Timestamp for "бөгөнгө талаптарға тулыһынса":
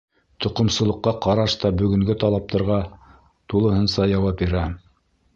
1.81-4.07